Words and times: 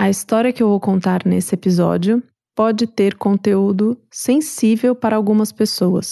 A 0.00 0.08
história 0.08 0.52
que 0.52 0.62
eu 0.62 0.68
vou 0.68 0.78
contar 0.78 1.26
nesse 1.26 1.56
episódio 1.56 2.22
pode 2.54 2.86
ter 2.86 3.16
conteúdo 3.16 3.98
sensível 4.08 4.94
para 4.94 5.16
algumas 5.16 5.50
pessoas. 5.50 6.10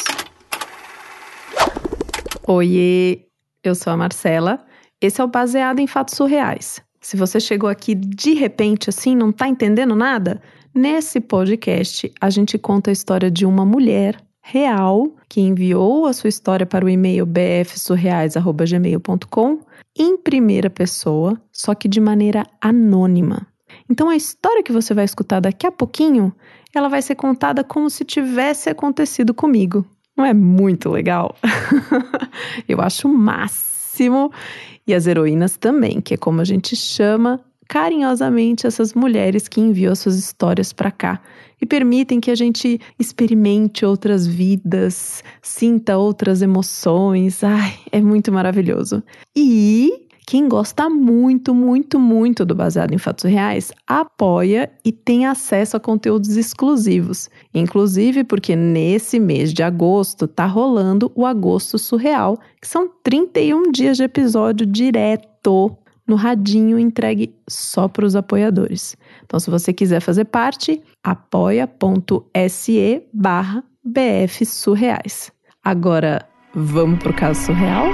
Oiê, 2.49 3.21
eu 3.63 3.77
sou 3.77 3.93
a 3.93 3.97
Marcela. 3.97 4.59
Esse 5.01 5.21
é 5.21 5.25
o 5.25 5.29
Baseado 5.29 5.79
em 5.79 5.87
Fatos 5.87 6.17
Surreais. 6.17 6.83
Se 7.01 7.17
você 7.17 7.39
chegou 7.39 7.71
aqui 7.71 7.95
de 7.95 8.35
repente 8.35 8.91
assim, 8.91 9.15
não 9.15 9.31
tá 9.31 9.47
entendendo 9.47 9.95
nada, 9.95 10.43
nesse 10.75 11.21
podcast 11.21 12.13
a 12.21 12.29
gente 12.29 12.59
conta 12.59 12.91
a 12.91 12.93
história 12.93 13.31
de 13.31 13.47
uma 13.47 13.65
mulher 13.65 14.21
real 14.43 15.15
que 15.29 15.41
enviou 15.41 16.07
a 16.07 16.13
sua 16.13 16.27
história 16.27 16.67
para 16.67 16.85
o 16.85 16.89
e-mail 16.89 17.25
bfsurreais@gmail.com 17.25 19.61
em 19.97 20.17
primeira 20.17 20.69
pessoa, 20.69 21.41
só 21.53 21.73
que 21.73 21.87
de 21.87 22.01
maneira 22.01 22.45
anônima. 22.61 23.47
Então 23.89 24.09
a 24.09 24.17
história 24.17 24.63
que 24.63 24.73
você 24.73 24.95
vai 24.95 25.05
escutar 25.05 25.41
daqui 25.41 25.67
a 25.67 25.73
pouquinho, 25.73 26.33
ela 26.75 26.89
vai 26.89 27.03
ser 27.03 27.15
contada 27.15 27.65
como 27.65 27.89
se 27.89 28.05
tivesse 28.05 28.69
acontecido 28.69 29.33
comigo. 29.33 29.85
Não 30.17 30.25
é 30.25 30.33
muito 30.33 30.89
legal? 30.91 31.37
Eu 32.69 32.81
acho 32.81 33.09
o 33.09 33.13
máximo. 33.13 34.33
E 34.87 34.95
as 34.95 35.07
heroínas 35.07 35.57
também, 35.57 36.01
que 36.01 36.15
é 36.15 36.17
como 36.17 36.41
a 36.41 36.45
gente 36.45 36.75
chama 36.77 37.41
carinhosamente 37.69 38.67
essas 38.67 38.95
mulheres 38.95 39.49
que 39.49 39.61
enviam 39.61 39.95
suas 39.95 40.17
histórias 40.17 40.73
para 40.73 40.91
cá 40.91 41.21
e 41.61 41.67
permitem 41.67 42.21
que 42.21 42.31
a 42.31 42.35
gente 42.35 42.81
experimente 42.99 43.85
outras 43.85 44.27
vidas, 44.27 45.23
sinta 45.43 45.97
outras 45.97 46.43
emoções. 46.43 47.43
Ai, 47.43 47.75
é 47.91 48.01
muito 48.01 48.31
maravilhoso. 48.31 49.03
E 49.35 50.06
quem 50.27 50.49
gosta 50.49 50.91
muito, 50.91 51.55
muito, 51.55 52.01
muito 52.01 52.45
do 52.45 52.53
Baseado 52.53 52.93
em 52.93 52.99
Fatos 52.99 53.31
Reais 53.31 53.71
apoia 53.87 54.69
e 54.85 54.91
tem 54.91 55.25
acesso 55.25 55.77
a 55.77 55.81
conteúdos 55.81 56.37
exclusivos. 56.37 57.31
Inclusive 57.55 58.25
porque 58.25 58.57
nesse 58.57 59.21
mês 59.21 59.55
de 59.55 59.63
agosto 59.63 60.27
tá 60.27 60.45
rolando 60.45 61.13
o 61.15 61.25
Agosto 61.25 61.79
Surreal, 61.79 62.37
que 62.61 62.67
são 62.67 62.91
31 63.05 63.71
dias 63.71 63.97
de 63.97 64.03
episódio 64.03 64.67
direto 64.67 65.77
no 66.05 66.17
radinho 66.17 66.77
entregue 66.77 67.33
só 67.49 67.87
para 67.87 68.05
os 68.05 68.17
apoiadores. 68.17 68.97
Então, 69.25 69.39
se 69.39 69.49
você 69.49 69.73
quiser 69.73 70.01
fazer 70.01 70.25
parte, 70.25 70.83
apoia.se 71.05 71.63
barra 73.13 73.65
bfsurreais. 73.85 75.31
Agora, 75.65 76.29
vamos 76.55 76.99
pro 77.01 77.15
caso 77.15 77.47
surreal? 77.47 77.87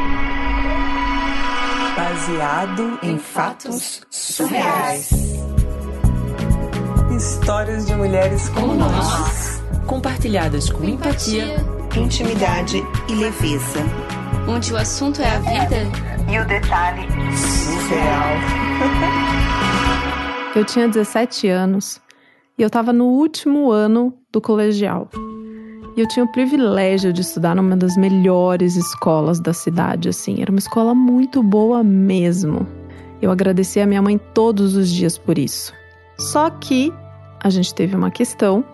Baseado 2.12 2.98
em 3.02 3.16
fatos 3.16 4.02
surreais. 4.10 5.10
Histórias 7.16 7.86
de 7.86 7.94
mulheres 7.94 8.50
como 8.50 8.74
nós, 8.74 9.62
compartilhadas 9.86 10.68
com 10.68 10.84
empatia, 10.84 11.56
intimidade 11.96 12.82
e 13.08 13.14
leveza. 13.14 13.80
Onde 14.46 14.74
o 14.74 14.76
assunto 14.76 15.22
é 15.22 15.30
a 15.30 15.38
vida 15.38 15.76
e 16.30 16.38
o 16.38 16.46
detalhe 16.46 17.08
surreal. 17.34 18.36
Eu 20.54 20.66
tinha 20.66 20.86
17 20.86 21.48
anos 21.48 21.98
e 22.58 22.62
eu 22.62 22.66
estava 22.66 22.92
no 22.92 23.06
último 23.06 23.70
ano 23.70 24.12
do 24.30 24.38
colegial. 24.38 25.08
E 25.96 26.00
eu 26.00 26.08
tinha 26.08 26.24
o 26.24 26.32
privilégio 26.32 27.12
de 27.12 27.20
estudar 27.20 27.54
numa 27.54 27.76
das 27.76 27.96
melhores 27.96 28.76
escolas 28.76 29.38
da 29.38 29.52
cidade, 29.52 30.08
assim. 30.08 30.40
Era 30.40 30.50
uma 30.50 30.58
escola 30.58 30.94
muito 30.94 31.42
boa 31.42 31.84
mesmo. 31.84 32.66
Eu 33.20 33.30
agradeci 33.30 33.78
a 33.78 33.86
minha 33.86 34.00
mãe 34.00 34.18
todos 34.32 34.74
os 34.74 34.90
dias 34.90 35.18
por 35.18 35.36
isso. 35.38 35.72
Só 36.18 36.48
que 36.48 36.92
a 37.42 37.50
gente 37.50 37.74
teve 37.74 37.94
uma 37.94 38.10
questão 38.10 38.64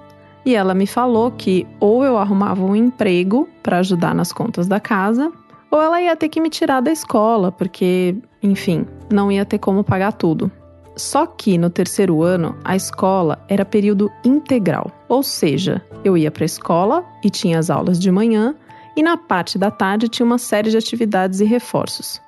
e 0.45 0.55
ela 0.55 0.75
me 0.75 0.87
falou 0.87 1.31
que 1.33 1.67
ou 1.81 2.05
eu 2.05 2.17
arrumava 2.17 2.65
um 2.65 2.77
emprego 2.77 3.49
para 3.63 3.79
ajudar 3.79 4.15
nas 4.15 4.33
contas 4.33 4.67
da 4.67 4.79
casa, 4.79 5.33
ou 5.71 5.83
ela 5.83 6.01
ia 6.01 6.17
ter 6.17 6.29
que 6.29 6.41
me 6.41 6.49
tirar 6.49 6.81
da 6.81 6.91
escola, 6.91 7.53
porque, 7.53 8.17
enfim, 8.43 8.87
não 9.13 9.31
ia 9.31 9.45
ter 9.45 9.59
como 9.59 9.85
pagar 9.85 10.13
tudo. 10.13 10.51
Só 10.99 11.27
que 11.27 11.57
no 11.57 11.71
terceiro 11.71 12.25
ano, 12.25 12.59
a 12.65 12.75
escola 12.75 13.39
era 13.49 13.65
período 13.65 14.11
integral, 14.25 14.91
ou 15.09 15.23
seja, 15.23 15.81
eu 16.05 16.19
ia 16.19 16.29
para 16.29 16.43
a 16.43 16.47
escola 16.47 17.07
e 17.23 17.31
tinha 17.31 17.57
as 17.57 17.71
aulas 17.71 18.01
de 18.01 18.11
manhã, 18.11 18.57
e 18.97 19.03
na 19.03 19.17
parte 19.17 19.57
da 19.57 19.71
tarde 19.71 20.09
tinha 20.09 20.27
uma 20.27 20.39
série 20.39 20.71
de 20.71 20.77
atividades 20.77 21.39
e 21.39 21.45
reforços. 21.45 22.21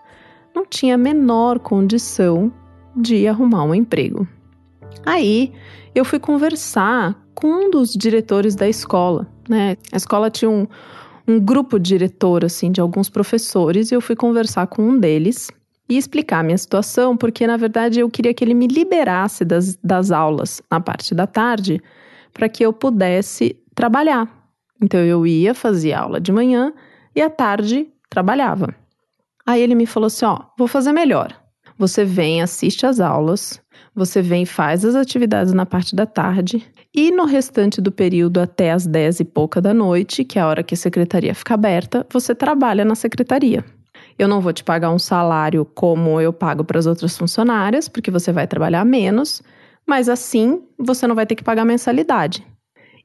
Não 0.54 0.64
tinha 0.64 0.94
a 0.94 0.98
menor 0.98 1.58
condição 1.58 2.52
de 2.94 3.26
arrumar 3.26 3.64
um 3.64 3.74
emprego. 3.74 4.26
Aí 5.04 5.52
eu 5.92 6.04
fui 6.04 6.20
conversar 6.20 7.20
com 7.34 7.48
um 7.48 7.70
dos 7.70 7.92
diretores 7.92 8.54
da 8.54 8.68
escola, 8.68 9.26
né? 9.48 9.76
A 9.92 9.96
escola 9.96 10.30
tinha 10.30 10.48
um, 10.48 10.68
um 11.26 11.40
grupo 11.40 11.76
diretor, 11.76 12.44
assim, 12.44 12.70
de 12.70 12.80
alguns 12.80 13.08
professores, 13.08 13.90
e 13.90 13.96
eu 13.96 14.00
fui 14.00 14.14
conversar 14.14 14.68
com 14.68 14.80
um 14.80 14.96
deles 14.96 15.50
e 15.90 15.98
explicar 15.98 16.38
a 16.38 16.42
minha 16.44 16.56
situação, 16.56 17.16
porque 17.16 17.46
na 17.46 17.56
verdade 17.56 17.98
eu 17.98 18.08
queria 18.08 18.32
que 18.32 18.44
ele 18.44 18.54
me 18.54 18.68
liberasse 18.68 19.44
das, 19.44 19.76
das 19.82 20.12
aulas 20.12 20.62
na 20.70 20.80
parte 20.80 21.14
da 21.14 21.26
tarde 21.26 21.82
para 22.32 22.48
que 22.48 22.64
eu 22.64 22.72
pudesse 22.72 23.56
trabalhar. 23.74 24.28
Então 24.80 25.00
eu 25.00 25.26
ia, 25.26 25.52
fazia 25.52 25.98
aula 25.98 26.20
de 26.20 26.30
manhã 26.30 26.72
e 27.14 27.20
à 27.20 27.28
tarde 27.28 27.88
trabalhava. 28.08 28.72
Aí 29.44 29.60
ele 29.60 29.74
me 29.74 29.84
falou 29.84 30.06
assim: 30.06 30.24
Ó, 30.24 30.38
vou 30.56 30.68
fazer 30.68 30.92
melhor. 30.92 31.36
Você 31.76 32.04
vem, 32.04 32.40
assiste 32.40 32.86
às 32.86 33.00
aulas, 33.00 33.60
você 33.94 34.22
vem, 34.22 34.46
faz 34.46 34.84
as 34.84 34.94
atividades 34.94 35.52
na 35.52 35.66
parte 35.66 35.96
da 35.96 36.06
tarde 36.06 36.64
e 36.94 37.10
no 37.10 37.24
restante 37.24 37.80
do 37.80 37.90
período 37.90 38.38
até 38.38 38.70
as 38.70 38.86
10 38.86 39.20
e 39.20 39.24
pouca 39.24 39.60
da 39.60 39.74
noite, 39.74 40.22
que 40.22 40.38
é 40.38 40.42
a 40.42 40.46
hora 40.46 40.62
que 40.62 40.74
a 40.74 40.76
secretaria 40.76 41.34
fica 41.34 41.54
aberta, 41.54 42.06
você 42.12 42.34
trabalha 42.34 42.84
na 42.84 42.94
secretaria. 42.94 43.64
Eu 44.18 44.28
não 44.28 44.40
vou 44.40 44.52
te 44.52 44.62
pagar 44.64 44.90
um 44.90 44.98
salário 44.98 45.64
como 45.64 46.20
eu 46.20 46.32
pago 46.32 46.64
para 46.64 46.78
as 46.78 46.86
outras 46.86 47.16
funcionárias, 47.16 47.88
porque 47.88 48.10
você 48.10 48.32
vai 48.32 48.46
trabalhar 48.46 48.84
menos, 48.84 49.42
mas 49.86 50.08
assim 50.08 50.62
você 50.78 51.06
não 51.06 51.14
vai 51.14 51.26
ter 51.26 51.34
que 51.34 51.44
pagar 51.44 51.64
mensalidade. 51.64 52.46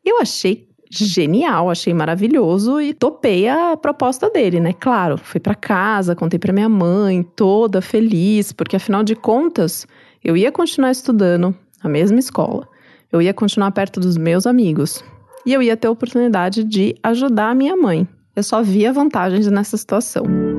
Eu 0.03 0.19
achei 0.21 0.67
genial, 0.89 1.69
achei 1.69 1.93
maravilhoso 1.93 2.79
e 2.79 2.93
topei 2.93 3.47
a 3.47 3.75
proposta 3.75 4.29
dele, 4.29 4.59
né? 4.59 4.73
Claro, 4.73 5.17
fui 5.17 5.39
para 5.39 5.55
casa, 5.55 6.15
contei 6.15 6.39
para 6.39 6.53
minha 6.53 6.69
mãe, 6.69 7.23
toda 7.23 7.81
feliz, 7.81 8.51
porque 8.51 8.75
afinal 8.75 9.03
de 9.03 9.15
contas, 9.15 9.87
eu 10.23 10.37
ia 10.37 10.51
continuar 10.51 10.91
estudando 10.91 11.55
na 11.83 11.89
mesma 11.89 12.19
escola. 12.19 12.67
Eu 13.11 13.21
ia 13.21 13.33
continuar 13.33 13.71
perto 13.71 13.99
dos 13.99 14.17
meus 14.17 14.45
amigos. 14.45 15.03
E 15.45 15.53
eu 15.53 15.61
ia 15.61 15.77
ter 15.77 15.87
a 15.87 15.91
oportunidade 15.91 16.63
de 16.63 16.95
ajudar 17.03 17.51
a 17.51 17.55
minha 17.55 17.75
mãe. 17.77 18.07
Eu 18.35 18.43
só 18.43 18.61
via 18.61 18.91
vantagens 18.91 19.47
nessa 19.47 19.77
situação. 19.77 20.54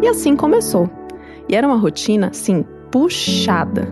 E 0.00 0.08
assim 0.08 0.36
começou. 0.36 0.88
E 1.48 1.54
era 1.54 1.66
uma 1.66 1.76
rotina, 1.76 2.28
assim, 2.28 2.64
puxada. 2.90 3.88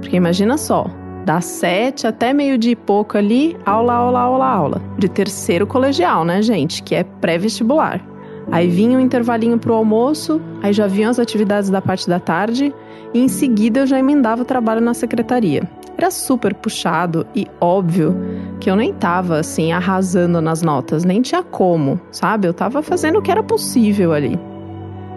Porque 0.00 0.16
imagina 0.16 0.56
só, 0.56 0.86
das 1.24 1.44
sete 1.44 2.06
até 2.06 2.32
meio-dia 2.32 2.72
e 2.72 2.76
pouco 2.76 3.18
ali, 3.18 3.56
aula, 3.66 3.94
aula, 3.94 4.20
aula, 4.20 4.46
aula. 4.46 4.82
De 4.96 5.08
terceiro 5.08 5.66
colegial, 5.66 6.24
né, 6.24 6.40
gente? 6.40 6.82
Que 6.82 6.94
é 6.94 7.04
pré-vestibular. 7.04 8.00
Aí 8.50 8.68
vinha 8.68 8.96
um 8.96 9.00
intervalinho 9.00 9.58
pro 9.58 9.74
almoço, 9.74 10.40
aí 10.62 10.72
já 10.72 10.86
vinham 10.86 11.10
as 11.10 11.18
atividades 11.18 11.68
da 11.68 11.82
parte 11.82 12.08
da 12.08 12.18
tarde, 12.18 12.74
e 13.12 13.20
em 13.20 13.28
seguida 13.28 13.80
eu 13.80 13.86
já 13.86 13.98
emendava 13.98 14.42
o 14.42 14.44
trabalho 14.44 14.80
na 14.80 14.94
secretaria. 14.94 15.68
Era 15.98 16.10
super 16.10 16.54
puxado 16.54 17.26
e 17.34 17.46
óbvio 17.60 18.16
que 18.60 18.70
eu 18.70 18.76
nem 18.76 18.94
tava 18.94 19.38
assim 19.38 19.72
arrasando 19.72 20.40
nas 20.40 20.62
notas, 20.62 21.04
nem 21.04 21.20
tinha 21.20 21.42
como, 21.42 22.00
sabe? 22.10 22.46
Eu 22.46 22.54
tava 22.54 22.82
fazendo 22.82 23.18
o 23.18 23.22
que 23.22 23.30
era 23.30 23.42
possível 23.42 24.12
ali. 24.12 24.38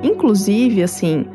Inclusive, 0.03 0.83
assim, 0.83 1.25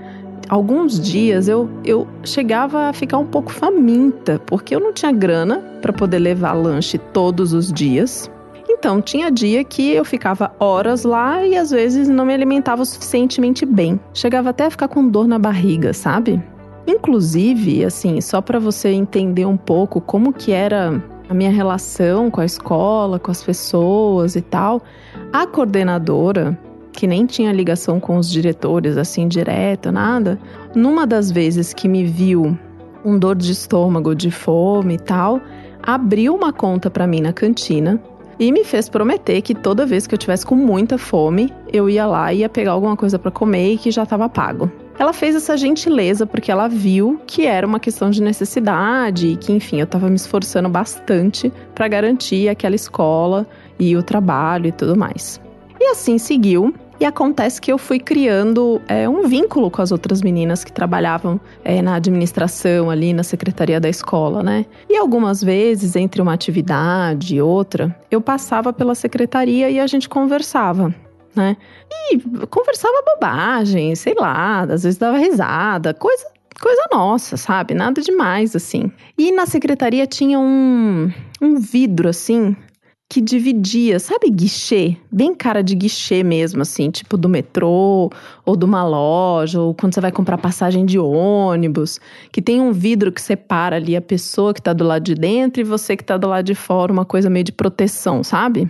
alguns 0.49 1.00
dias 1.00 1.49
eu, 1.49 1.69
eu 1.84 2.06
chegava 2.25 2.88
a 2.88 2.93
ficar 2.93 3.19
um 3.19 3.27
pouco 3.27 3.53
faminta, 3.53 4.41
porque 4.47 4.75
eu 4.75 4.81
não 4.81 4.93
tinha 4.93 5.12
grana 5.12 5.58
para 5.81 5.93
poder 5.93 6.19
levar 6.19 6.52
lanche 6.52 6.99
todos 6.99 7.52
os 7.52 7.73
dias. 7.73 8.31
Então, 8.69 9.00
tinha 9.00 9.31
dia 9.31 9.64
que 9.64 9.93
eu 9.93 10.05
ficava 10.05 10.52
horas 10.58 11.05
lá 11.05 11.44
e 11.46 11.56
às 11.56 11.70
vezes 11.70 12.08
não 12.08 12.26
me 12.26 12.35
alimentava 12.35 12.85
suficientemente 12.85 13.64
bem. 13.64 13.99
Chegava 14.12 14.50
até 14.50 14.67
a 14.67 14.70
ficar 14.70 14.88
com 14.88 15.08
dor 15.08 15.26
na 15.26 15.38
barriga, 15.38 15.93
sabe? 15.93 16.43
Inclusive, 16.87 17.85
assim, 17.85 18.20
só 18.20 18.41
para 18.41 18.58
você 18.58 18.91
entender 18.91 19.46
um 19.46 19.56
pouco 19.56 20.00
como 20.00 20.32
que 20.32 20.52
era 20.52 21.02
a 21.29 21.35
minha 21.35 21.50
relação 21.50 22.31
com 22.31 22.41
a 22.41 22.44
escola, 22.44 23.19
com 23.19 23.31
as 23.31 23.43
pessoas 23.43 24.37
e 24.37 24.41
tal, 24.41 24.82
a 25.32 25.46
coordenadora 25.46 26.56
que 26.96 27.06
nem 27.06 27.26
tinha 27.26 27.52
ligação 27.52 28.00
com 28.00 28.16
os 28.16 28.28
diretores 28.28 28.96
assim 28.96 29.28
direta, 29.28 29.93
nada. 29.93 30.38
Numa 30.75 31.06
das 31.06 31.31
vezes 31.31 31.75
que 31.75 31.87
me 31.87 32.04
viu 32.04 32.58
um 33.04 33.19
dor 33.19 33.37
de 33.37 33.52
estômago, 33.52 34.14
de 34.14 34.31
fome 34.31 34.94
e 34.94 34.98
tal, 34.98 35.40
abriu 35.82 36.34
uma 36.34 36.52
conta 36.52 36.90
para 36.90 37.06
mim 37.06 37.20
na 37.20 37.34
cantina 37.34 38.00
e 38.38 38.50
me 38.50 38.64
fez 38.64 38.88
prometer 38.88 39.43
que 39.43 39.54
toda 39.54 39.87
vez 39.87 40.06
que 40.06 40.14
eu 40.14 40.19
tivesse 40.19 40.44
com 40.44 40.56
muita 40.56 40.96
fome, 40.96 41.52
eu 41.70 41.88
ia 41.88 42.06
lá 42.06 42.32
e 42.32 42.38
ia 42.38 42.48
pegar 42.48 42.72
alguma 42.72 42.96
coisa 42.96 43.19
para 43.19 43.31
comer 43.31 43.75
e 43.75 43.78
que 43.78 43.90
já 43.90 44.02
estava 44.02 44.28
pago. 44.28 44.70
ela 44.98 45.12
fez 45.12 45.37
essa 45.37 45.54
gentileza 45.58 46.26
porque 46.26 46.50
ela 46.50 46.66
viu 46.66 47.20
que 47.26 47.44
era 47.44 47.66
uma 47.66 47.78
questão 47.78 48.08
de 48.08 48.22
necessidade 48.22 49.28
e 49.28 49.37
que, 49.37 49.52
enfim, 49.52 49.81
eu 49.81 49.84
estava 49.84 50.08
me 50.08 50.16
esforçando 50.16 50.70
bastante 50.70 51.52
para 51.75 51.87
garantir 51.88 52.48
aquela 52.48 52.75
escola 52.75 53.46
e 53.78 53.94
o 53.94 54.02
trabalho 54.02 54.69
e 54.69 54.72
tudo 54.72 54.96
mais. 54.96 55.38
E 55.78 55.84
assim 55.90 56.19
seguiu. 56.19 56.75
E 56.98 57.04
acontece 57.04 57.60
que 57.60 57.70
eu 57.70 57.78
fui 57.78 57.98
criando 57.98 58.81
é, 58.88 59.08
um 59.08 59.28
vínculo 59.28 59.70
com 59.70 59.82
as 59.82 59.93
outras 59.93 60.22
meninas 60.22 60.64
que 60.64 60.72
trabalhavam 60.72 61.40
é, 61.62 61.82
na 61.82 61.96
administração 61.96 62.90
ali, 62.90 63.12
na 63.12 63.22
secretaria 63.22 63.78
da 63.78 63.88
escola, 63.88 64.43
né? 64.43 64.64
E 64.88 64.96
algumas 64.96 65.43
vezes, 65.43 65.94
entre 65.94 66.22
uma 66.22 66.32
atividade 66.32 67.37
e 67.37 67.43
outra, 67.43 67.94
eu 68.10 68.20
passava 68.20 68.72
pela 68.72 68.94
secretaria 68.94 69.69
e 69.69 69.78
a 69.78 69.87
gente 69.87 70.08
conversava 70.08 70.94
né? 71.34 71.54
E 72.10 72.19
conversava 72.46 72.94
bobagem, 73.14 73.94
sei 73.94 74.14
lá, 74.14 74.62
às 74.62 74.82
vezes 74.82 74.96
dava 74.96 75.19
risada, 75.19 75.93
coisa 75.93 76.25
coisa 76.58 76.82
nossa, 76.90 77.37
sabe? 77.37 77.75
Nada 77.75 78.00
demais, 78.00 78.56
assim. 78.56 78.90
E 79.19 79.31
na 79.31 79.44
secretaria 79.46 80.06
tinha 80.06 80.38
um, 80.38 81.12
um 81.40 81.56
vidro, 81.56 82.08
assim, 82.08 82.56
que 83.08 83.20
dividia, 83.20 83.99
sabe, 84.00 84.29
guichê? 84.31 84.97
Bem 85.11 85.35
cara 85.35 85.62
de 85.62 85.75
guichê 85.75 86.25
mesmo, 86.25 86.62
assim, 86.62 86.91
tipo 86.91 87.17
do 87.17 87.29
metrô, 87.29 88.11
ou 88.44 88.56
de 88.56 88.64
uma 88.64 88.85
loja, 88.85 89.61
ou 89.61 89.73
quando 89.75 89.94
você 89.94 90.00
vai 90.00 90.11
comprar 90.11 90.38
passagem 90.38 90.85
de 90.85 90.99
ônibus, 90.99 92.00
que 92.32 92.43
tem 92.43 92.61
um 92.61 92.73
vidro 92.73 93.12
que 93.12 93.20
separa 93.20 93.76
ali 93.76 93.94
a 93.94 94.03
pessoa 94.03 94.53
que 94.53 94.61
tá 94.61 94.73
do 94.73 94.85
lado 94.85 95.05
de 95.05 95.14
dentro 95.14 95.61
e 95.61 95.64
você 95.64 95.97
que 95.97 96.05
tá 96.05 96.17
do 96.17 96.29
lado 96.29 96.44
de 96.44 96.55
fora, 96.55 96.93
uma 96.93 97.05
coisa 97.05 97.31
meio 97.31 97.44
de 97.44 97.53
proteção, 97.53 98.25
sabe? 98.25 98.69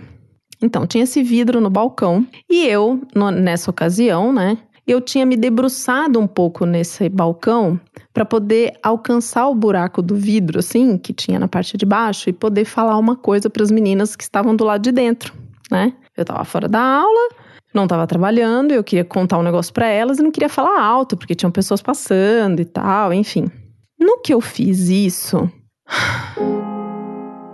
Então, 0.61 0.87
tinha 0.87 1.03
esse 1.03 1.21
vidro 1.21 1.61
no 1.61 1.69
balcão 1.69 2.25
e 2.49 2.65
eu, 2.67 3.01
no, 3.13 3.29
nessa 3.29 3.69
ocasião, 3.69 4.33
né, 4.33 4.57
eu 4.87 5.01
tinha 5.01 5.25
me 5.25 5.35
debruçado 5.35 6.17
um 6.17 6.25
pouco 6.25 6.65
nesse 6.65 7.09
balcão 7.09 7.77
para 8.13 8.23
poder 8.23 8.73
alcançar 8.81 9.47
o 9.47 9.53
buraco 9.53 10.01
do 10.01 10.15
vidro, 10.15 10.59
assim, 10.59 10.97
que 10.97 11.11
tinha 11.11 11.37
na 11.37 11.47
parte 11.47 11.75
de 11.75 11.85
baixo, 11.85 12.29
e 12.29 12.33
poder 12.33 12.63
falar 12.63 12.97
uma 12.97 13.15
coisa 13.15 13.49
para 13.49 13.61
as 13.61 13.69
meninas 13.69 14.15
que 14.15 14.23
estavam 14.23 14.55
do 14.55 14.63
lado 14.63 14.81
de 14.81 14.93
dentro, 14.93 15.33
né? 15.69 15.93
Eu 16.15 16.21
estava 16.21 16.45
fora 16.45 16.69
da 16.69 16.81
aula, 16.81 17.29
não 17.73 17.83
estava 17.83 18.07
trabalhando, 18.07 18.71
eu 18.71 18.83
queria 18.83 19.03
contar 19.03 19.37
um 19.37 19.43
negócio 19.43 19.73
para 19.73 19.87
elas 19.87 20.19
e 20.19 20.23
não 20.23 20.31
queria 20.31 20.49
falar 20.49 20.81
alto, 20.81 21.17
porque 21.17 21.35
tinham 21.35 21.51
pessoas 21.51 21.81
passando 21.81 22.61
e 22.61 22.65
tal, 22.65 23.13
enfim. 23.13 23.51
No 23.99 24.21
que 24.21 24.33
eu 24.33 24.39
fiz 24.39 24.87
isso. 24.87 25.51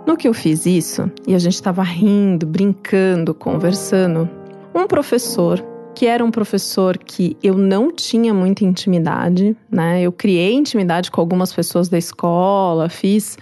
No 0.06 0.18
que 0.18 0.28
eu 0.28 0.34
fiz 0.34 0.66
isso, 0.66 1.10
e 1.26 1.34
a 1.34 1.38
gente 1.38 1.54
estava 1.54 1.82
rindo, 1.82 2.46
brincando, 2.46 3.32
conversando, 3.32 4.28
um 4.74 4.86
professor, 4.86 5.64
que 5.94 6.06
era 6.06 6.24
um 6.24 6.30
professor 6.30 6.98
que 6.98 7.36
eu 7.42 7.56
não 7.56 7.92
tinha 7.92 8.34
muita 8.34 8.64
intimidade, 8.64 9.56
né? 9.70 10.02
Eu 10.02 10.12
criei 10.12 10.52
intimidade 10.52 11.10
com 11.10 11.20
algumas 11.20 11.52
pessoas 11.52 11.88
da 11.88 11.96
escola, 11.96 12.88
fiz 12.88 13.36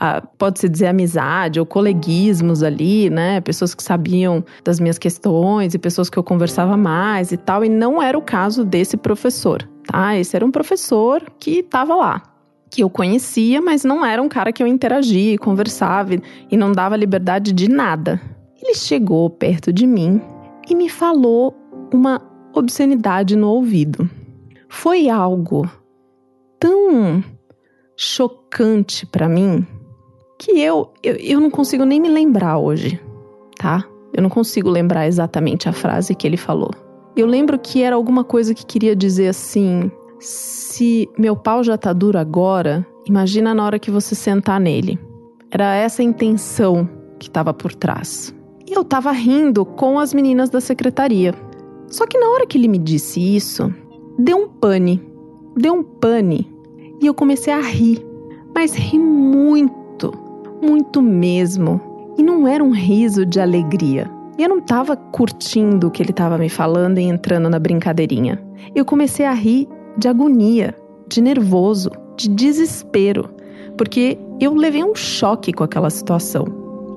ah, 0.00 0.22
pode-se 0.38 0.68
dizer 0.68 0.86
amizade 0.86 1.58
ou 1.58 1.66
coleguismos 1.66 2.62
ali, 2.62 3.10
né? 3.10 3.40
Pessoas 3.40 3.74
que 3.74 3.82
sabiam 3.82 4.44
das 4.64 4.78
minhas 4.78 4.96
questões 4.96 5.74
e 5.74 5.78
pessoas 5.78 6.08
que 6.08 6.16
eu 6.16 6.22
conversava 6.22 6.76
mais 6.76 7.32
e 7.32 7.36
tal, 7.36 7.64
e 7.64 7.68
não 7.68 8.00
era 8.00 8.16
o 8.16 8.22
caso 8.22 8.64
desse 8.64 8.96
professor, 8.96 9.68
tá? 9.86 10.16
Esse 10.16 10.36
era 10.36 10.46
um 10.46 10.52
professor 10.52 11.22
que 11.40 11.58
estava 11.58 11.96
lá, 11.96 12.22
que 12.70 12.82
eu 12.82 12.88
conhecia, 12.88 13.60
mas 13.60 13.82
não 13.82 14.06
era 14.06 14.22
um 14.22 14.28
cara 14.28 14.52
que 14.52 14.62
eu 14.62 14.68
interagia, 14.68 15.36
conversava 15.36 16.14
e 16.48 16.56
não 16.56 16.70
dava 16.70 16.96
liberdade 16.96 17.52
de 17.52 17.68
nada. 17.68 18.20
Ele 18.62 18.74
chegou 18.74 19.28
perto 19.28 19.72
de 19.72 19.86
mim 19.86 20.20
e 20.68 20.76
me 20.76 20.88
falou 20.88 21.56
uma 21.92 22.20
obscenidade 22.54 23.36
no 23.36 23.48
ouvido. 23.48 24.08
Foi 24.68 25.08
algo 25.08 25.68
tão 26.58 27.22
chocante 27.96 29.06
para 29.06 29.28
mim 29.28 29.66
que 30.38 30.60
eu, 30.60 30.92
eu, 31.02 31.16
eu 31.16 31.40
não 31.40 31.50
consigo 31.50 31.84
nem 31.84 32.00
me 32.00 32.08
lembrar 32.08 32.58
hoje, 32.58 33.00
tá? 33.58 33.84
Eu 34.12 34.22
não 34.22 34.30
consigo 34.30 34.70
lembrar 34.70 35.06
exatamente 35.06 35.68
a 35.68 35.72
frase 35.72 36.14
que 36.14 36.26
ele 36.26 36.36
falou. 36.36 36.70
Eu 37.16 37.26
lembro 37.26 37.58
que 37.58 37.82
era 37.82 37.96
alguma 37.96 38.22
coisa 38.22 38.54
que 38.54 38.64
queria 38.64 38.94
dizer 38.94 39.28
assim: 39.28 39.90
se 40.20 41.08
meu 41.18 41.36
pau 41.36 41.64
já 41.64 41.76
tá 41.76 41.92
duro 41.92 42.18
agora, 42.18 42.86
imagina 43.06 43.54
na 43.54 43.64
hora 43.64 43.78
que 43.78 43.90
você 43.90 44.14
sentar 44.14 44.60
nele. 44.60 44.98
Era 45.50 45.74
essa 45.74 46.02
a 46.02 46.04
intenção 46.04 46.88
que 47.18 47.28
estava 47.28 47.52
por 47.52 47.74
trás. 47.74 48.34
E 48.66 48.72
eu 48.72 48.84
tava 48.84 49.10
rindo 49.10 49.64
com 49.64 49.98
as 49.98 50.12
meninas 50.12 50.50
da 50.50 50.60
secretaria. 50.60 51.34
Só 51.90 52.06
que 52.06 52.18
na 52.18 52.28
hora 52.28 52.46
que 52.46 52.58
ele 52.58 52.68
me 52.68 52.78
disse 52.78 53.20
isso, 53.20 53.72
deu 54.18 54.38
um 54.38 54.48
pane. 54.48 55.02
Deu 55.56 55.74
um 55.74 55.82
pane. 55.82 56.50
E 57.00 57.06
eu 57.06 57.14
comecei 57.14 57.52
a 57.52 57.60
rir. 57.60 58.04
Mas 58.54 58.74
ri 58.74 58.98
muito. 58.98 60.12
Muito 60.62 61.00
mesmo. 61.00 61.80
E 62.18 62.22
não 62.22 62.46
era 62.46 62.62
um 62.62 62.70
riso 62.70 63.24
de 63.24 63.40
alegria. 63.40 64.10
Eu 64.38 64.48
não 64.48 64.60
tava 64.60 64.96
curtindo 64.96 65.88
o 65.88 65.90
que 65.90 66.02
ele 66.02 66.12
tava 66.12 66.38
me 66.38 66.48
falando 66.48 66.98
e 66.98 67.02
entrando 67.02 67.48
na 67.48 67.58
brincadeirinha. 67.58 68.40
Eu 68.74 68.84
comecei 68.84 69.26
a 69.26 69.32
rir 69.32 69.68
de 69.96 70.06
agonia, 70.08 70.74
de 71.08 71.20
nervoso, 71.20 71.90
de 72.16 72.28
desespero, 72.28 73.30
porque 73.76 74.16
eu 74.40 74.54
levei 74.54 74.84
um 74.84 74.94
choque 74.94 75.52
com 75.52 75.64
aquela 75.64 75.90
situação. 75.90 76.44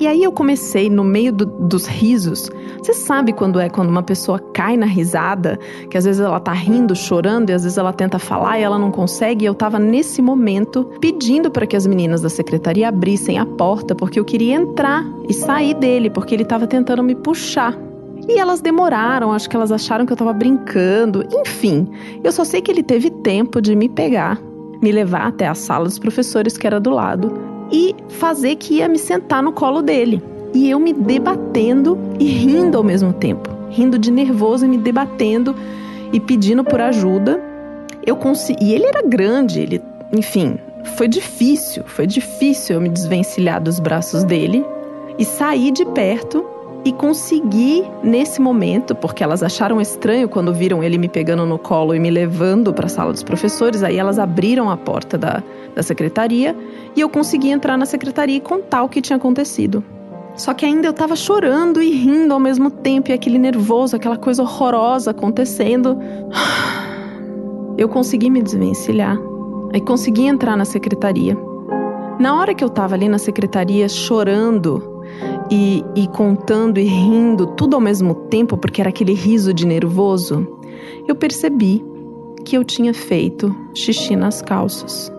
E 0.01 0.07
aí 0.07 0.23
eu 0.23 0.31
comecei, 0.31 0.89
no 0.89 1.03
meio 1.03 1.31
do, 1.31 1.45
dos 1.45 1.85
risos, 1.85 2.49
você 2.79 2.91
sabe 2.91 3.31
quando 3.31 3.59
é 3.59 3.69
quando 3.69 3.91
uma 3.91 4.01
pessoa 4.01 4.39
cai 4.39 4.75
na 4.75 4.87
risada, 4.87 5.59
que 5.91 5.95
às 5.95 6.05
vezes 6.05 6.19
ela 6.19 6.39
tá 6.39 6.51
rindo, 6.53 6.95
chorando, 6.95 7.51
e 7.51 7.53
às 7.53 7.61
vezes 7.61 7.77
ela 7.77 7.93
tenta 7.93 8.17
falar 8.17 8.59
e 8.59 8.63
ela 8.63 8.79
não 8.79 8.89
consegue. 8.89 9.45
E 9.45 9.47
eu 9.47 9.53
tava 9.53 9.77
nesse 9.77 10.19
momento 10.19 10.85
pedindo 10.99 11.51
para 11.51 11.67
que 11.67 11.75
as 11.75 11.85
meninas 11.85 12.19
da 12.19 12.29
secretaria 12.29 12.89
abrissem 12.89 13.37
a 13.37 13.45
porta, 13.45 13.93
porque 13.93 14.19
eu 14.19 14.25
queria 14.25 14.55
entrar 14.55 15.05
e 15.29 15.35
sair 15.35 15.75
dele, 15.75 16.09
porque 16.09 16.33
ele 16.33 16.45
tava 16.45 16.65
tentando 16.65 17.03
me 17.03 17.13
puxar. 17.13 17.77
E 18.27 18.39
elas 18.39 18.59
demoraram, 18.59 19.31
acho 19.31 19.47
que 19.47 19.55
elas 19.55 19.71
acharam 19.71 20.07
que 20.07 20.13
eu 20.13 20.17
tava 20.17 20.33
brincando. 20.33 21.23
Enfim, 21.31 21.87
eu 22.23 22.31
só 22.31 22.43
sei 22.43 22.59
que 22.59 22.71
ele 22.71 22.81
teve 22.81 23.11
tempo 23.11 23.61
de 23.61 23.75
me 23.75 23.87
pegar, 23.87 24.41
me 24.81 24.91
levar 24.91 25.27
até 25.27 25.47
a 25.47 25.53
sala 25.53 25.85
dos 25.85 25.99
professores, 25.99 26.57
que 26.57 26.65
era 26.65 26.79
do 26.79 26.89
lado, 26.89 27.50
e 27.71 27.95
fazer 28.09 28.55
que 28.55 28.75
ia 28.75 28.87
me 28.87 28.97
sentar 28.97 29.41
no 29.41 29.51
colo 29.51 29.81
dele. 29.81 30.21
E 30.53 30.69
eu 30.69 30.79
me 30.79 30.91
debatendo 30.91 31.97
e 32.19 32.25
rindo 32.25 32.77
ao 32.77 32.83
mesmo 32.83 33.13
tempo. 33.13 33.49
Rindo 33.69 33.97
de 33.97 34.11
nervoso 34.11 34.65
e 34.65 34.67
me 34.67 34.77
debatendo 34.77 35.55
e 36.11 36.19
pedindo 36.19 36.63
por 36.63 36.81
ajuda. 36.81 37.41
Eu 38.05 38.15
consegui. 38.17 38.65
E 38.65 38.73
ele 38.73 38.85
era 38.85 39.01
grande, 39.01 39.61
ele. 39.61 39.81
Enfim, 40.11 40.57
foi 40.95 41.07
difícil, 41.07 41.83
foi 41.85 42.05
difícil 42.05 42.75
eu 42.75 42.81
me 42.81 42.89
desvencilhar 42.89 43.61
dos 43.61 43.79
braços 43.79 44.23
dele 44.23 44.65
e 45.17 45.23
sair 45.23 45.71
de 45.71 45.85
perto 45.85 46.45
e 46.83 46.91
consegui, 46.91 47.83
nesse 48.03 48.41
momento, 48.41 48.95
porque 48.95 49.23
elas 49.23 49.43
acharam 49.43 49.79
estranho 49.79 50.27
quando 50.27 50.51
viram 50.51 50.83
ele 50.83 50.97
me 50.97 51.07
pegando 51.07 51.45
no 51.45 51.59
colo 51.59 51.93
e 51.93 51.99
me 51.99 52.09
levando 52.09 52.73
para 52.73 52.87
a 52.87 52.89
sala 52.89 53.11
dos 53.11 53.21
professores, 53.21 53.83
aí 53.83 53.97
elas 53.97 54.17
abriram 54.17 54.69
a 54.69 54.75
porta 54.75 55.17
da, 55.17 55.43
da 55.75 55.83
secretaria 55.83 56.55
e 56.95 57.01
eu 57.01 57.09
consegui 57.09 57.49
entrar 57.49 57.77
na 57.77 57.85
secretaria 57.85 58.37
e 58.37 58.41
contar 58.41 58.83
o 58.83 58.89
que 58.89 59.01
tinha 59.01 59.17
acontecido. 59.17 59.83
Só 60.35 60.53
que 60.53 60.65
ainda 60.65 60.87
eu 60.87 60.91
estava 60.91 61.15
chorando 61.15 61.81
e 61.81 61.91
rindo 61.91 62.33
ao 62.33 62.39
mesmo 62.39 62.71
tempo, 62.71 63.11
e 63.11 63.13
aquele 63.13 63.37
nervoso, 63.37 63.95
aquela 63.95 64.17
coisa 64.17 64.43
horrorosa 64.43 65.11
acontecendo. 65.11 65.97
Eu 67.77 67.87
consegui 67.89 68.29
me 68.29 68.41
desvencilhar. 68.41 69.17
Aí 69.73 69.81
consegui 69.81 70.27
entrar 70.27 70.55
na 70.57 70.65
secretaria. 70.65 71.37
Na 72.19 72.35
hora 72.35 72.53
que 72.53 72.63
eu 72.63 72.67
estava 72.67 72.95
ali 72.95 73.07
na 73.07 73.17
secretaria 73.17 73.87
chorando, 73.87 74.91
e, 75.49 75.83
e 75.95 76.07
contando 76.07 76.79
e 76.79 76.83
rindo 76.83 77.47
tudo 77.47 77.75
ao 77.75 77.81
mesmo 77.81 78.15
tempo, 78.15 78.57
porque 78.57 78.81
era 78.81 78.89
aquele 78.89 79.13
riso 79.13 79.53
de 79.53 79.65
nervoso, 79.65 80.47
eu 81.07 81.15
percebi 81.15 81.83
que 82.45 82.57
eu 82.57 82.63
tinha 82.63 82.93
feito 82.93 83.55
xixi 83.75 84.15
nas 84.15 84.41
calças. 84.41 85.11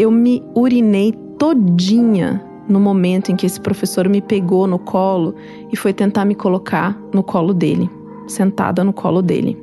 Eu 0.00 0.10
me 0.10 0.42
urinei 0.54 1.12
todinha 1.38 2.42
no 2.66 2.80
momento 2.80 3.30
em 3.30 3.36
que 3.36 3.44
esse 3.44 3.60
professor 3.60 4.08
me 4.08 4.22
pegou 4.22 4.66
no 4.66 4.78
colo 4.78 5.34
e 5.70 5.76
foi 5.76 5.92
tentar 5.92 6.24
me 6.24 6.34
colocar 6.34 6.98
no 7.12 7.22
colo 7.22 7.52
dele, 7.52 7.90
sentada 8.26 8.82
no 8.82 8.94
colo 8.94 9.20
dele. 9.20 9.62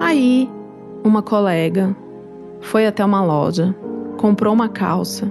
Aí, 0.00 0.50
uma 1.04 1.20
colega 1.20 1.94
foi 2.62 2.86
até 2.86 3.04
uma 3.04 3.22
loja, 3.22 3.76
comprou 4.16 4.54
uma 4.54 4.70
calça, 4.70 5.30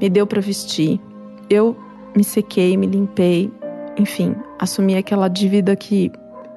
me 0.00 0.10
deu 0.10 0.26
para 0.26 0.40
vestir. 0.40 1.00
Eu 1.48 1.76
me 2.16 2.24
sequei, 2.24 2.76
me 2.76 2.88
limpei, 2.88 3.52
enfim, 3.96 4.34
assumi 4.58 4.96
aquela 4.96 5.28
dívida 5.28 5.76
que 5.76 6.10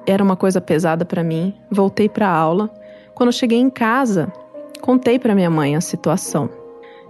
era 0.04 0.20
uma 0.20 0.34
coisa 0.34 0.60
pesada 0.60 1.04
para 1.04 1.22
mim. 1.22 1.54
Voltei 1.70 2.08
para 2.08 2.28
aula. 2.28 2.68
Quando 3.14 3.32
cheguei 3.32 3.60
em 3.60 3.70
casa, 3.70 4.32
contei 4.80 5.16
para 5.16 5.32
minha 5.32 5.48
mãe 5.48 5.76
a 5.76 5.80
situação. 5.80 6.65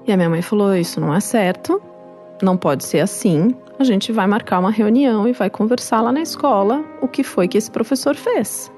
E 0.07 0.13
a 0.13 0.17
minha 0.17 0.31
mãe 0.31 0.43
falou: 0.43 0.75
Isso 0.75 1.01
não 1.01 1.15
é 1.15 1.21
certo, 1.21 1.83
não 2.43 2.57
pode 2.57 2.85
ser 2.85 3.01
assim. 3.01 3.55
A 3.79 3.85
gente 3.85 4.13
vai 4.13 4.27
marcar 4.27 4.59
uma 4.59 4.71
reunião 4.71 5.29
e 5.29 5.33
vai 5.33 5.51
conversar 5.51 6.01
lá 6.01 6.13
na 6.13 6.23
escola 6.23 6.85
o 7.03 7.09
que 7.09 7.23
foi 7.23 7.49
que 7.49 7.59
esse 7.59 7.71
professor 7.71 8.15
fez. 8.15 8.73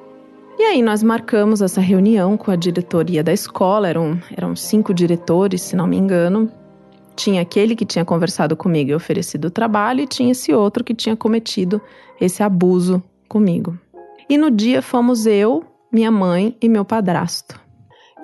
E 0.59 0.63
aí 0.63 0.83
nós 0.83 1.05
marcamos 1.05 1.63
essa 1.63 1.81
reunião 1.81 2.37
com 2.37 2.51
a 2.51 2.57
diretoria 2.57 3.23
da 3.23 3.33
escola, 3.33 3.89
eram, 3.89 4.21
eram 4.37 4.57
cinco 4.57 4.93
diretores, 4.93 5.63
se 5.63 5.77
não 5.77 5.87
me 5.87 5.97
engano. 5.97 6.51
Tinha 7.15 7.43
aquele 7.43 7.77
que 7.77 7.85
tinha 7.85 8.05
conversado 8.05 8.57
comigo 8.57 8.91
e 8.91 8.95
oferecido 8.95 9.47
o 9.47 9.51
trabalho, 9.51 10.01
e 10.01 10.07
tinha 10.07 10.33
esse 10.33 10.53
outro 10.53 10.83
que 10.83 10.95
tinha 10.95 11.17
cometido 11.17 11.81
esse 12.21 12.43
abuso 12.43 13.01
comigo. 13.29 13.79
E 14.29 14.37
no 14.37 14.51
dia 14.51 14.83
fomos 14.83 15.27
eu, 15.27 15.63
minha 15.93 16.11
mãe 16.11 16.57
e 16.61 16.69
meu 16.69 16.85
padrasto. 16.85 17.61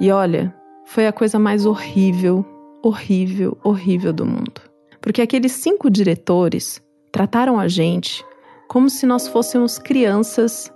E 0.01 0.11
olha, 0.11 0.53
foi 0.85 1.07
a 1.07 1.13
coisa 1.13 1.39
mais 1.39 1.67
horrível, 1.67 2.45
horrível, 2.85 3.57
horrível 3.65 4.13
do 4.13 4.27
mundo. 4.27 4.61
Porque 5.01 5.23
aqueles 5.23 5.53
cinco 5.53 5.91
diretores 5.91 6.83
trataram 7.11 7.59
a 7.59 7.67
gente 7.67 8.25
como 8.69 8.91
se 8.91 9.07
nós 9.07 9.27
fôssemos 9.27 9.79
crianças 9.79 10.73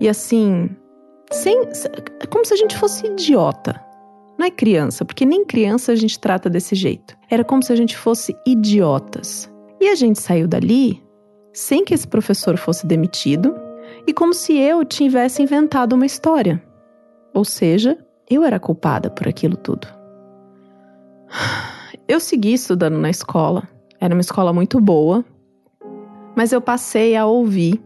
e 0.00 0.08
assim, 0.08 0.70
sem, 1.30 1.62
como 2.30 2.44
se 2.44 2.54
a 2.54 2.56
gente 2.56 2.76
fosse 2.76 3.06
idiota. 3.06 3.80
Não 4.38 4.46
é 4.46 4.50
criança, 4.50 5.04
porque 5.04 5.24
nem 5.24 5.44
criança 5.44 5.92
a 5.92 5.96
gente 5.96 6.18
trata 6.18 6.50
desse 6.50 6.74
jeito. 6.74 7.16
Era 7.30 7.42
como 7.42 7.62
se 7.62 7.72
a 7.72 7.76
gente 7.76 7.96
fosse 7.96 8.36
idiotas. 8.46 9.50
E 9.80 9.88
a 9.88 9.94
gente 9.94 10.20
saiu 10.20 10.46
dali 10.46 11.02
sem 11.52 11.84
que 11.84 11.94
esse 11.94 12.06
professor 12.06 12.58
fosse 12.58 12.86
demitido 12.86 13.54
e 14.06 14.12
como 14.12 14.34
se 14.34 14.56
eu 14.58 14.84
tivesse 14.84 15.42
inventado 15.42 15.94
uma 15.94 16.04
história. 16.04 16.62
Ou 17.32 17.44
seja, 17.44 17.96
eu 18.28 18.44
era 18.44 18.60
culpada 18.60 19.08
por 19.10 19.26
aquilo 19.26 19.56
tudo. 19.56 19.95
Eu 22.08 22.20
segui 22.20 22.54
estudando 22.54 22.98
na 22.98 23.10
escola. 23.10 23.68
Era 24.00 24.14
uma 24.14 24.20
escola 24.20 24.52
muito 24.52 24.80
boa, 24.80 25.24
mas 26.36 26.52
eu 26.52 26.60
passei 26.60 27.16
a 27.16 27.26
ouvir 27.26 27.82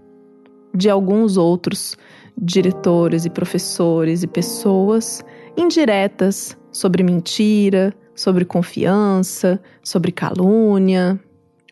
de 0.75 0.91
alguns 0.91 1.37
outros 1.37 1.97
diretores 2.37 3.25
e 3.25 3.31
professores 3.31 4.23
e 4.23 4.27
pessoas 4.27 5.25
indiretas 5.57 6.57
sobre 6.73 7.03
mentira, 7.03 7.95
sobre 8.15 8.45
confiança, 8.45 9.61
sobre 9.83 10.13
calúnia. 10.13 11.19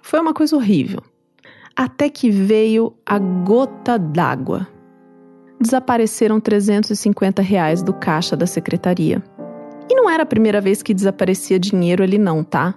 Foi 0.02 0.20
uma 0.20 0.34
coisa 0.34 0.56
horrível. 0.56 1.02
Até 1.76 2.08
que 2.08 2.30
veio 2.30 2.94
a 3.06 3.18
gota 3.18 3.98
d'água. 3.98 4.66
Desapareceram 5.60 6.40
350 6.40 7.42
reais 7.42 7.82
do 7.82 7.92
caixa 7.92 8.36
da 8.36 8.46
secretaria. 8.46 9.22
E 9.90 9.94
não 9.94 10.08
era 10.08 10.22
a 10.22 10.26
primeira 10.26 10.60
vez 10.60 10.82
que 10.82 10.92
desaparecia 10.92 11.58
dinheiro 11.58 12.02
ali, 12.02 12.18
não, 12.18 12.44
tá? 12.44 12.74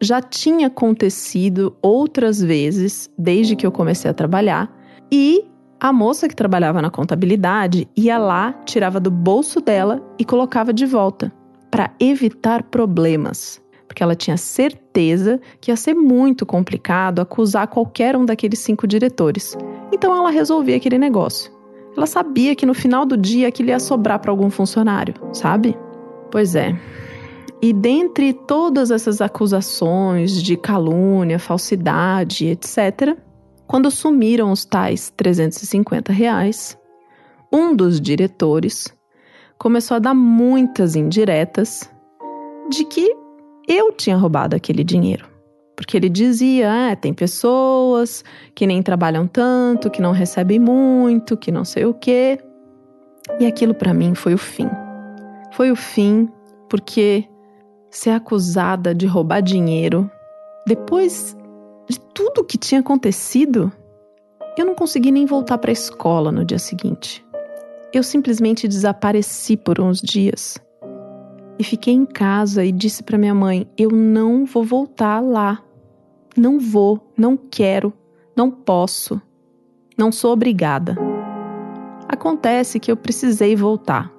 Já 0.00 0.20
tinha 0.20 0.66
acontecido 0.68 1.76
outras 1.82 2.40
vezes 2.42 3.10
desde 3.18 3.54
que 3.54 3.66
eu 3.66 3.72
comecei 3.72 4.10
a 4.10 4.14
trabalhar 4.14 4.74
e 5.12 5.44
a 5.78 5.92
moça 5.92 6.28
que 6.28 6.34
trabalhava 6.34 6.80
na 6.80 6.90
contabilidade 6.90 7.86
ia 7.96 8.16
lá, 8.16 8.52
tirava 8.64 8.98
do 8.98 9.10
bolso 9.10 9.60
dela 9.60 10.02
e 10.18 10.24
colocava 10.24 10.72
de 10.72 10.86
volta, 10.86 11.30
para 11.70 11.90
evitar 12.00 12.62
problemas. 12.62 13.62
Porque 13.86 14.02
ela 14.02 14.14
tinha 14.14 14.36
certeza 14.36 15.38
que 15.60 15.70
ia 15.70 15.76
ser 15.76 15.94
muito 15.94 16.46
complicado 16.46 17.20
acusar 17.20 17.68
qualquer 17.68 18.16
um 18.16 18.24
daqueles 18.24 18.60
cinco 18.60 18.86
diretores. 18.86 19.56
Então 19.92 20.16
ela 20.16 20.30
resolvia 20.30 20.76
aquele 20.76 20.98
negócio. 20.98 21.52
Ela 21.96 22.06
sabia 22.06 22.56
que 22.56 22.66
no 22.66 22.74
final 22.74 23.04
do 23.04 23.16
dia 23.16 23.48
aquilo 23.48 23.68
ia 23.68 23.78
sobrar 23.78 24.18
para 24.18 24.30
algum 24.30 24.50
funcionário, 24.50 25.14
sabe? 25.32 25.76
Pois 26.34 26.56
é. 26.56 26.76
E 27.62 27.72
dentre 27.72 28.32
todas 28.32 28.90
essas 28.90 29.20
acusações 29.20 30.42
de 30.42 30.56
calúnia, 30.56 31.38
falsidade, 31.38 32.48
etc., 32.48 33.16
quando 33.68 33.88
sumiram 33.88 34.50
os 34.50 34.64
tais 34.64 35.12
350 35.16 36.12
reais, 36.12 36.76
um 37.52 37.72
dos 37.72 38.00
diretores 38.00 38.92
começou 39.56 39.94
a 39.94 40.00
dar 40.00 40.12
muitas 40.12 40.96
indiretas 40.96 41.88
de 42.68 42.84
que 42.84 43.14
eu 43.68 43.92
tinha 43.92 44.16
roubado 44.16 44.56
aquele 44.56 44.82
dinheiro. 44.82 45.28
Porque 45.76 45.96
ele 45.96 46.08
dizia: 46.08 46.90
ah, 46.90 46.96
tem 46.96 47.14
pessoas 47.14 48.24
que 48.56 48.66
nem 48.66 48.82
trabalham 48.82 49.28
tanto, 49.28 49.88
que 49.88 50.02
não 50.02 50.10
recebem 50.10 50.58
muito, 50.58 51.36
que 51.36 51.52
não 51.52 51.64
sei 51.64 51.84
o 51.84 51.94
quê. 51.94 52.40
E 53.38 53.46
aquilo 53.46 53.72
para 53.72 53.94
mim 53.94 54.16
foi 54.16 54.34
o 54.34 54.38
fim. 54.38 54.68
Foi 55.54 55.70
o 55.70 55.76
fim 55.76 56.28
porque 56.68 57.24
ser 57.90 58.10
acusada 58.10 58.94
de 58.94 59.06
roubar 59.06 59.40
dinheiro 59.40 60.10
depois 60.66 61.36
de 61.88 62.00
tudo 62.00 62.44
que 62.44 62.56
tinha 62.56 62.80
acontecido, 62.80 63.70
eu 64.56 64.64
não 64.64 64.74
consegui 64.74 65.12
nem 65.12 65.26
voltar 65.26 65.58
para 65.58 65.70
a 65.70 65.72
escola 65.72 66.32
no 66.32 66.44
dia 66.44 66.58
seguinte. 66.58 67.24
Eu 67.92 68.02
simplesmente 68.02 68.66
desapareci 68.66 69.56
por 69.56 69.78
uns 69.78 70.00
dias. 70.00 70.58
E 71.58 71.62
fiquei 71.62 71.92
em 71.92 72.06
casa 72.06 72.64
e 72.64 72.72
disse 72.72 73.02
para 73.02 73.18
minha 73.18 73.34
mãe: 73.34 73.68
"Eu 73.76 73.90
não 73.90 74.46
vou 74.46 74.64
voltar 74.64 75.20
lá. 75.20 75.62
Não 76.36 76.58
vou, 76.58 77.12
não 77.16 77.36
quero, 77.36 77.92
não 78.34 78.50
posso. 78.50 79.20
Não 79.96 80.10
sou 80.10 80.32
obrigada." 80.32 80.96
Acontece 82.08 82.80
que 82.80 82.90
eu 82.90 82.96
precisei 82.96 83.54
voltar. 83.54 84.10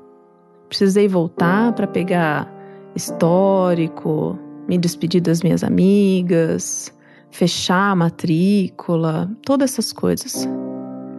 Precisei 0.69 1.07
voltar 1.07 1.73
para 1.73 1.87
pegar 1.87 2.51
histórico, 2.95 4.37
me 4.67 4.77
despedir 4.77 5.21
das 5.21 5.41
minhas 5.41 5.63
amigas, 5.63 6.93
fechar 7.31 7.91
a 7.91 7.95
matrícula, 7.95 9.29
todas 9.45 9.71
essas 9.71 9.91
coisas. 9.91 10.47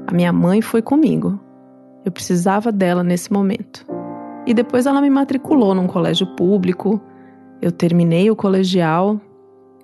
A 0.07 0.13
minha 0.13 0.33
mãe 0.33 0.63
foi 0.63 0.83
comigo. 0.83 1.39
Eu 2.05 2.13
precisava 2.13 2.73
dela 2.73 3.03
nesse 3.03 3.33
momento. 3.33 3.85
E 4.47 4.55
depois 4.55 4.87
ela 4.87 5.01
me 5.01 5.11
matriculou 5.11 5.75
num 5.75 5.87
colégio 5.87 6.27
público. 6.37 7.01
Eu 7.61 7.73
terminei 7.73 8.31
o 8.31 8.37
colegial, 8.37 9.21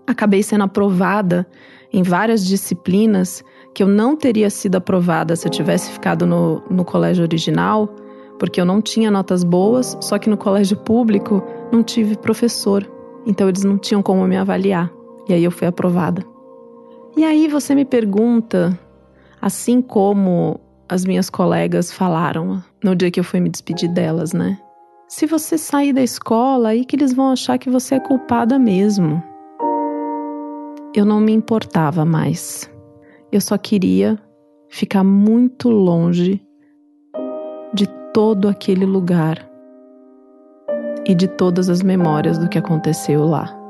acabei 0.06 0.42
sendo 0.42 0.64
aprovada 0.64 1.46
em 1.92 2.02
várias 2.02 2.46
disciplinas 2.46 3.42
que 3.74 3.82
eu 3.82 3.88
não 3.88 4.16
teria 4.16 4.50
sido 4.50 4.76
aprovada 4.76 5.34
se 5.34 5.46
eu 5.46 5.50
tivesse 5.50 5.90
ficado 5.90 6.26
no, 6.26 6.62
no 6.70 6.84
colégio 6.84 7.24
original, 7.24 7.94
porque 8.42 8.60
eu 8.60 8.64
não 8.64 8.82
tinha 8.82 9.08
notas 9.08 9.44
boas, 9.44 9.96
só 10.00 10.18
que 10.18 10.28
no 10.28 10.36
colégio 10.36 10.76
público 10.76 11.40
não 11.70 11.80
tive 11.80 12.16
professor, 12.16 12.84
então 13.24 13.48
eles 13.48 13.62
não 13.62 13.78
tinham 13.78 14.02
como 14.02 14.26
me 14.26 14.36
avaliar. 14.36 14.92
E 15.28 15.32
aí 15.32 15.44
eu 15.44 15.50
fui 15.52 15.64
aprovada. 15.64 16.26
E 17.16 17.24
aí 17.24 17.46
você 17.46 17.72
me 17.72 17.84
pergunta, 17.84 18.76
assim 19.40 19.80
como 19.80 20.58
as 20.88 21.04
minhas 21.04 21.30
colegas 21.30 21.92
falaram 21.92 22.60
no 22.82 22.96
dia 22.96 23.12
que 23.12 23.20
eu 23.20 23.24
fui 23.24 23.38
me 23.38 23.48
despedir 23.48 23.88
delas, 23.88 24.32
né? 24.32 24.58
Se 25.06 25.24
você 25.24 25.56
sair 25.56 25.92
da 25.92 26.02
escola, 26.02 26.70
aí 26.70 26.84
que 26.84 26.96
eles 26.96 27.12
vão 27.12 27.30
achar 27.30 27.58
que 27.58 27.70
você 27.70 27.94
é 27.94 28.00
culpada 28.00 28.58
mesmo. 28.58 29.22
Eu 30.96 31.04
não 31.04 31.20
me 31.20 31.30
importava 31.30 32.04
mais. 32.04 32.68
Eu 33.30 33.40
só 33.40 33.56
queria 33.56 34.18
ficar 34.68 35.04
muito 35.04 35.68
longe 35.70 36.44
todo 38.12 38.48
aquele 38.48 38.84
lugar 38.84 39.38
e 41.06 41.14
de 41.14 41.26
todas 41.26 41.68
as 41.68 41.82
memórias 41.82 42.38
do 42.38 42.48
que 42.48 42.58
aconteceu 42.58 43.24
lá. 43.24 43.61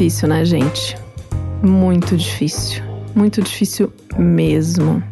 Difícil, 0.00 0.28
né, 0.28 0.42
gente? 0.46 0.96
Muito 1.62 2.16
difícil. 2.16 2.82
Muito 3.14 3.42
difícil 3.42 3.92
mesmo. 4.16 5.02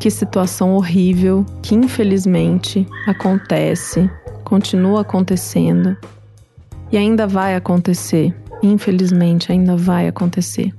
Que 0.00 0.10
situação 0.10 0.72
horrível 0.76 1.44
que 1.60 1.74
infelizmente 1.74 2.88
acontece, 3.06 4.10
continua 4.42 5.02
acontecendo 5.02 5.94
e 6.90 6.96
ainda 6.96 7.26
vai 7.26 7.54
acontecer. 7.54 8.34
Infelizmente, 8.62 9.52
ainda 9.52 9.76
vai 9.76 10.08
acontecer. 10.08 10.72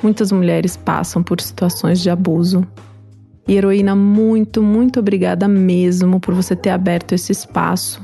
Muitas 0.00 0.30
mulheres 0.30 0.76
passam 0.76 1.20
por 1.20 1.40
situações 1.40 1.98
de 1.98 2.10
abuso. 2.10 2.64
E 3.48 3.56
heroína, 3.56 3.96
muito, 3.96 4.62
muito 4.62 5.00
obrigada 5.00 5.48
mesmo 5.48 6.20
por 6.20 6.32
você 6.32 6.54
ter 6.54 6.70
aberto 6.70 7.12
esse 7.12 7.32
espaço 7.32 8.00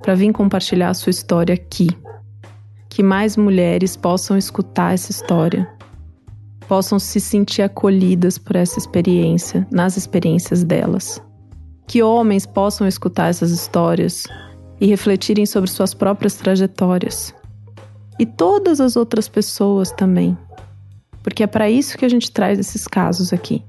para 0.00 0.14
vir 0.14 0.32
compartilhar 0.32 0.88
a 0.88 0.94
sua 0.94 1.10
história 1.10 1.54
aqui. 1.54 1.88
Que 2.92 3.02
mais 3.02 3.38
mulheres 3.38 3.96
possam 3.96 4.36
escutar 4.36 4.92
essa 4.92 5.10
história 5.10 5.66
possam 6.68 6.98
se 6.98 7.18
sentir 7.20 7.62
acolhidas 7.62 8.38
por 8.38 8.54
essa 8.54 8.78
experiência, 8.78 9.66
nas 9.70 9.96
experiências 9.96 10.62
delas. 10.62 11.22
Que 11.86 12.02
homens 12.02 12.46
possam 12.46 12.86
escutar 12.86 13.28
essas 13.28 13.50
histórias 13.50 14.24
e 14.78 14.86
refletirem 14.86 15.46
sobre 15.46 15.70
suas 15.70 15.94
próprias 15.94 16.34
trajetórias. 16.34 17.34
e 18.18 18.26
todas 18.26 18.78
as 18.78 18.94
outras 18.94 19.26
pessoas 19.26 19.90
também. 19.90 20.36
Porque 21.22 21.42
é 21.42 21.46
para 21.46 21.70
isso 21.70 21.96
que 21.96 22.04
a 22.04 22.08
gente 22.08 22.30
traz 22.30 22.58
esses 22.58 22.86
casos 22.86 23.32
aqui 23.32 23.64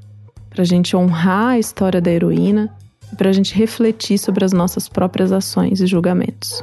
para 0.50 0.62
a 0.62 0.66
gente 0.66 0.96
honrar 0.96 1.54
a 1.54 1.60
história 1.60 2.02
da 2.02 2.12
heroína 2.12 2.70
e 3.12 3.16
para 3.16 3.30
a 3.30 3.34
gente 3.34 3.56
refletir 3.56 4.20
sobre 4.20 4.44
as 4.46 4.52
nossas 4.52 4.88
próprias 4.88 5.32
ações 5.32 5.82
e 5.82 5.88
julgamentos. 5.88 6.62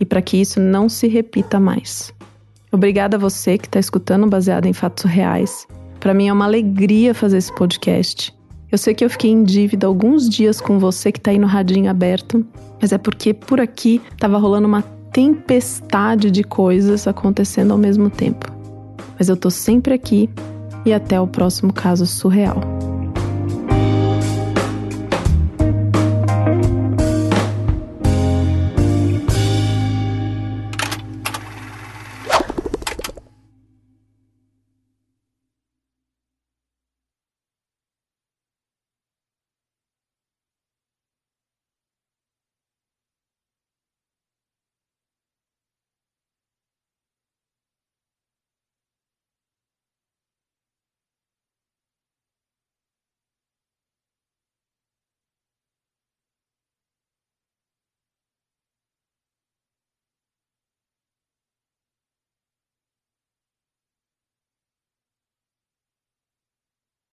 E 0.00 0.04
para 0.04 0.22
que 0.22 0.38
isso 0.38 0.58
não 0.58 0.88
se 0.88 1.06
repita 1.06 1.60
mais. 1.60 2.12
Obrigada 2.72 3.16
a 3.16 3.20
você 3.20 3.58
que 3.58 3.66
está 3.66 3.78
escutando 3.78 4.26
baseado 4.26 4.66
em 4.66 4.72
fatos 4.72 5.04
reais. 5.04 5.68
Para 6.00 6.14
mim 6.14 6.28
é 6.28 6.32
uma 6.32 6.46
alegria 6.46 7.14
fazer 7.14 7.36
esse 7.36 7.54
podcast. 7.54 8.34
Eu 8.72 8.78
sei 8.78 8.94
que 8.94 9.04
eu 9.04 9.10
fiquei 9.10 9.30
em 9.30 9.42
dívida 9.42 9.86
alguns 9.86 10.28
dias 10.28 10.60
com 10.60 10.78
você 10.78 11.12
que 11.12 11.18
está 11.18 11.30
aí 11.32 11.38
no 11.38 11.46
radinho 11.46 11.90
aberto, 11.90 12.46
mas 12.80 12.92
é 12.92 12.98
porque 12.98 13.34
por 13.34 13.60
aqui 13.60 14.00
estava 14.12 14.38
rolando 14.38 14.66
uma 14.66 14.82
tempestade 15.12 16.30
de 16.30 16.44
coisas 16.44 17.06
acontecendo 17.06 17.72
ao 17.72 17.78
mesmo 17.78 18.08
tempo. 18.08 18.50
Mas 19.18 19.28
eu 19.28 19.36
tô 19.36 19.50
sempre 19.50 19.92
aqui 19.92 20.30
e 20.86 20.92
até 20.92 21.20
o 21.20 21.26
próximo 21.26 21.72
caso 21.72 22.06
surreal. 22.06 22.89